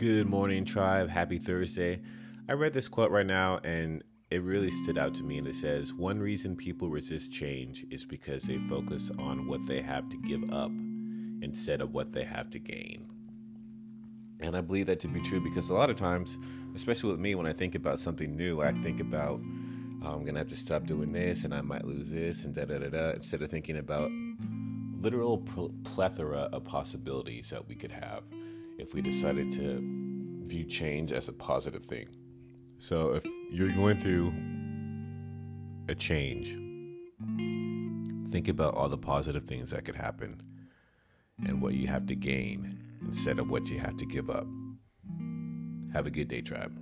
Good 0.00 0.30
morning, 0.30 0.64
tribe. 0.64 1.10
Happy 1.10 1.36
Thursday. 1.36 2.00
I 2.48 2.54
read 2.54 2.72
this 2.72 2.88
quote 2.88 3.10
right 3.10 3.26
now 3.26 3.60
and 3.64 4.02
it 4.30 4.42
really 4.42 4.70
stood 4.70 4.96
out 4.96 5.12
to 5.16 5.22
me. 5.22 5.36
And 5.36 5.46
it 5.46 5.54
says, 5.54 5.92
One 5.92 6.20
reason 6.20 6.56
people 6.56 6.88
resist 6.88 7.30
change 7.30 7.84
is 7.90 8.06
because 8.06 8.44
they 8.44 8.56
focus 8.66 9.10
on 9.18 9.46
what 9.46 9.60
they 9.66 9.82
have 9.82 10.08
to 10.08 10.16
give 10.16 10.42
up 10.54 10.70
instead 11.42 11.82
of 11.82 11.92
what 11.92 12.12
they 12.12 12.24
have 12.24 12.48
to 12.48 12.58
gain. 12.58 13.12
And 14.40 14.56
I 14.56 14.62
believe 14.62 14.86
that 14.86 15.00
to 15.00 15.08
be 15.08 15.20
true 15.20 15.38
because 15.38 15.68
a 15.68 15.74
lot 15.74 15.90
of 15.90 15.96
times, 15.96 16.38
especially 16.74 17.10
with 17.10 17.20
me, 17.20 17.34
when 17.34 17.46
I 17.46 17.52
think 17.52 17.74
about 17.74 17.98
something 17.98 18.34
new, 18.34 18.62
I 18.62 18.72
think 18.80 19.00
about 19.00 19.38
oh, 20.02 20.14
I'm 20.14 20.24
gonna 20.24 20.38
have 20.38 20.48
to 20.48 20.56
stop 20.56 20.86
doing 20.86 21.12
this 21.12 21.44
and 21.44 21.52
I 21.52 21.60
might 21.60 21.84
lose 21.84 22.08
this 22.08 22.46
and 22.46 22.54
da 22.54 22.64
da 22.64 22.78
da 22.78 22.88
da. 22.88 23.10
Instead 23.10 23.42
of 23.42 23.50
thinking 23.50 23.76
about 23.76 24.10
literal 25.00 25.38
pl- 25.38 25.74
plethora 25.84 26.48
of 26.52 26.64
possibilities 26.64 27.50
that 27.50 27.66
we 27.66 27.74
could 27.74 27.90
have 27.90 28.22
if 28.78 28.94
we 28.94 29.00
decided 29.00 29.50
to 29.52 29.80
view 30.46 30.64
change 30.64 31.12
as 31.12 31.28
a 31.28 31.32
positive 31.32 31.86
thing. 31.86 32.08
So 32.78 33.14
if 33.14 33.24
you're 33.50 33.72
going 33.72 33.98
through 33.98 34.32
a 35.88 35.94
change, 35.94 36.56
think 38.30 38.48
about 38.48 38.74
all 38.74 38.88
the 38.88 38.98
positive 38.98 39.44
things 39.44 39.70
that 39.70 39.84
could 39.84 39.96
happen 39.96 40.40
and 41.46 41.60
what 41.60 41.74
you 41.74 41.88
have 41.88 42.06
to 42.06 42.14
gain 42.14 42.78
instead 43.06 43.38
of 43.38 43.48
what 43.50 43.70
you 43.70 43.78
have 43.78 43.96
to 43.96 44.06
give 44.06 44.30
up. 44.30 44.46
Have 45.92 46.06
a 46.06 46.10
good 46.10 46.28
day, 46.28 46.40
tribe. 46.42 46.78